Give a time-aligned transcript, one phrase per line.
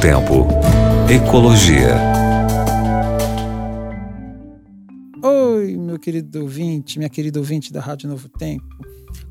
[0.00, 0.46] Tempo.
[1.10, 1.94] Ecologia.
[5.22, 8.64] Oi, meu querido ouvinte, minha querida ouvinte da Rádio Novo Tempo.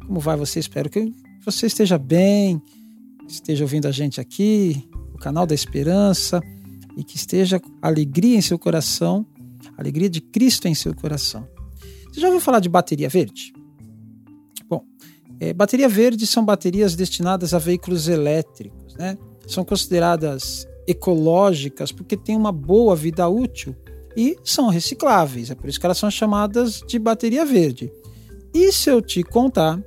[0.05, 0.59] Como vai você?
[0.59, 1.11] Espero que
[1.43, 2.61] você esteja bem,
[3.27, 6.39] esteja ouvindo a gente aqui, o canal da Esperança,
[6.95, 9.25] e que esteja alegria em seu coração,
[9.75, 11.47] alegria de Cristo em seu coração.
[12.11, 13.53] Você já ouviu falar de bateria verde?
[14.69, 14.83] Bom,
[15.39, 19.17] é, bateria verde são baterias destinadas a veículos elétricos, né?
[19.49, 23.75] São consideradas ecológicas porque têm uma boa vida útil
[24.15, 25.51] e são recicláveis.
[25.51, 27.91] É por isso que elas são chamadas de bateria verde.
[28.53, 29.81] E se eu te contar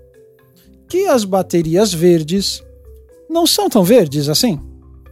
[0.88, 2.62] que as baterias verdes
[3.28, 4.60] não são tão verdes assim?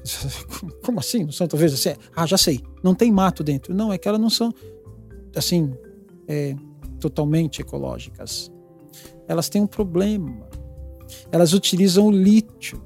[0.85, 1.25] Como assim?
[1.25, 1.99] Não são tão verdes assim?
[2.15, 2.61] Ah, já sei.
[2.83, 3.75] Não tem mato dentro.
[3.75, 4.53] Não, é que elas não são
[5.35, 5.73] assim
[6.29, 6.55] é,
[7.01, 8.51] totalmente ecológicas.
[9.27, 10.49] Elas têm um problema.
[11.33, 12.81] Elas utilizam o lítio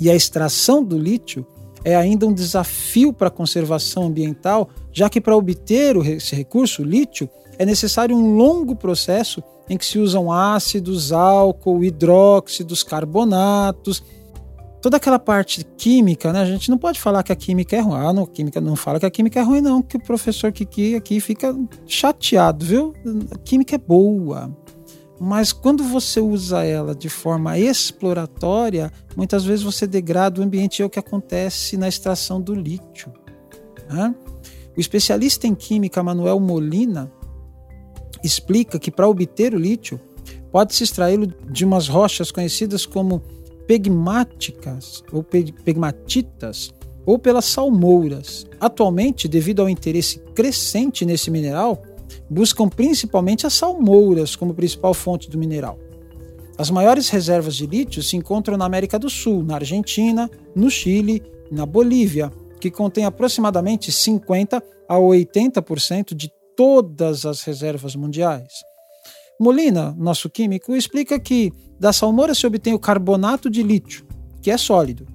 [0.00, 1.46] e a extração do lítio
[1.84, 6.84] é ainda um desafio para a conservação ambiental, já que para obter esse recurso, o
[6.84, 14.02] lítio, é necessário um longo processo em que se usam ácidos, álcool, hidróxidos, carbonatos,
[14.80, 16.40] toda aquela parte química, né?
[16.40, 17.96] A gente não pode falar que a química é ruim.
[17.96, 20.96] Ah, não, química não fala que a química é ruim, não, que o professor Kiki
[20.96, 22.92] aqui fica chateado, viu?
[23.30, 24.50] A química é boa.
[25.24, 30.84] Mas quando você usa ela de forma exploratória, muitas vezes você degrada o ambiente, é
[30.84, 33.12] o que acontece na extração do lítio.
[33.88, 34.12] Né?
[34.76, 37.08] O especialista em química Manuel Molina
[38.24, 40.00] explica que para obter o lítio,
[40.50, 43.22] pode-se extraí-lo de umas rochas conhecidas como
[43.64, 46.74] pegmáticas ou pegmatitas
[47.06, 48.44] ou pelas salmouras.
[48.58, 51.80] Atualmente, devido ao interesse crescente nesse mineral,
[52.28, 55.78] buscam principalmente as salmouras como principal fonte do mineral.
[56.58, 61.22] As maiores reservas de lítio se encontram na América do Sul, na Argentina, no Chile
[61.50, 68.52] e na Bolívia, que contém aproximadamente 50 a 80% de todas as reservas mundiais.
[69.40, 74.06] Molina, nosso químico, explica que da salmoura se obtém o carbonato de lítio,
[74.40, 75.06] que é sólido.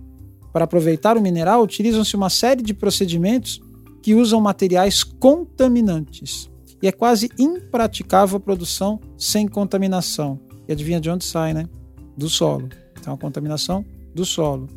[0.52, 3.62] Para aproveitar o mineral, utilizam-se uma série de procedimentos
[4.02, 6.50] que usam materiais contaminantes
[6.82, 10.40] e é quase impraticável a produção sem contaminação.
[10.68, 11.68] E adivinha de onde sai, né?
[12.16, 12.70] Do solo.
[13.00, 14.68] Então, a contaminação do solo.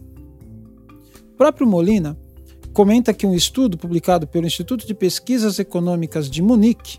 [1.32, 2.16] O próprio Molina
[2.72, 6.98] comenta que um estudo publicado pelo Instituto de Pesquisas Econômicas de Munique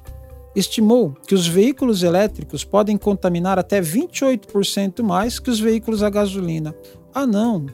[0.55, 6.75] estimou que os veículos elétricos podem contaminar até 28% mais que os veículos a gasolina.
[7.13, 7.67] Ah, não.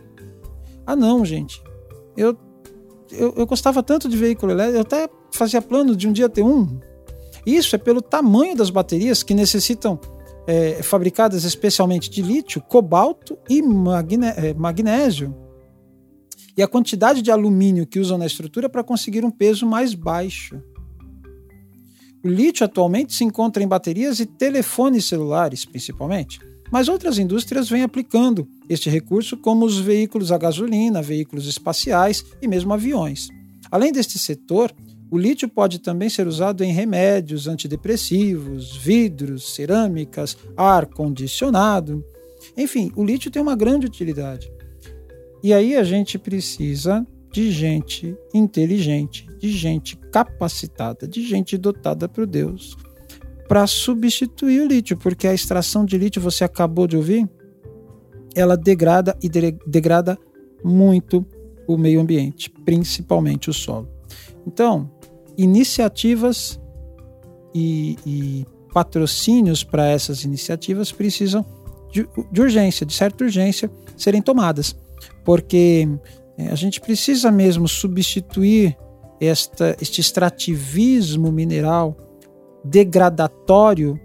[0.86, 1.62] Ah, não, gente.
[2.16, 2.38] Eu,
[3.12, 6.44] eu, eu gostava tanto de veículo elétrico, eu até fazia plano de um dia ter
[6.44, 6.80] um.
[7.48, 9.98] Isso é pelo tamanho das baterias que necessitam
[10.46, 13.62] é, fabricadas especialmente de lítio, cobalto e
[14.36, 15.34] é, magnésio.
[16.58, 20.62] E a quantidade de alumínio que usam na estrutura para conseguir um peso mais baixo.
[22.22, 27.84] O lítio atualmente se encontra em baterias e telefones celulares, principalmente, mas outras indústrias vêm
[27.84, 33.30] aplicando este recurso, como os veículos a gasolina, veículos espaciais e mesmo aviões.
[33.72, 34.74] Além deste setor,
[35.10, 42.04] o lítio pode também ser usado em remédios antidepressivos, vidros, cerâmicas, ar-condicionado.
[42.56, 44.52] Enfim, o lítio tem uma grande utilidade.
[45.44, 52.26] E aí a gente precisa de gente inteligente, de gente capacitada, de gente dotada por
[52.26, 52.76] Deus
[53.48, 57.28] para substituir o lítio, porque a extração de lítio, você acabou de ouvir,
[58.36, 60.18] ela degrada e degrada
[60.64, 61.26] muito
[61.68, 63.90] o meio ambiente, principalmente o solo.
[64.46, 64.90] Então,
[65.38, 66.60] iniciativas
[67.54, 71.46] e, e patrocínios para essas iniciativas precisam
[71.92, 74.76] de, de, urgência, de certa urgência, serem tomadas,
[75.26, 75.88] porque
[76.38, 78.78] é, a gente precisa mesmo substituir
[79.20, 81.98] esta, este extrativismo mineral
[82.64, 84.00] degradatório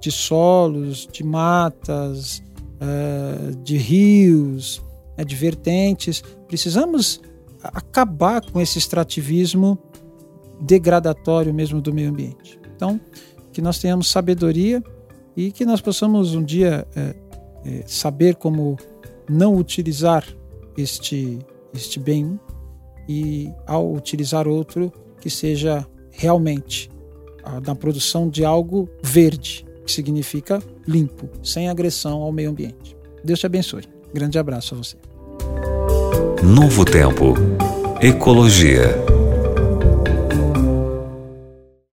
[0.00, 2.42] de solos, de matas,
[2.80, 4.82] uh, de rios,
[5.18, 6.22] uh, de vertentes.
[6.46, 7.20] Precisamos
[7.62, 9.78] acabar com esse extrativismo
[10.60, 12.58] degradatório mesmo do meio ambiente.
[12.74, 13.00] Então,
[13.52, 14.82] que nós tenhamos sabedoria
[15.36, 17.14] e que nós possamos um dia é,
[17.64, 18.76] é, saber como
[19.28, 20.24] não utilizar
[20.76, 21.38] este,
[21.74, 22.38] este bem
[23.08, 26.90] e, ao utilizar outro, que seja realmente
[27.64, 32.96] na produção de algo verde, que significa limpo, sem agressão ao meio ambiente.
[33.24, 33.97] Deus te abençoe.
[34.12, 34.96] Grande abraço a você.
[36.42, 37.34] Novo Tempo.
[38.00, 39.17] Ecologia.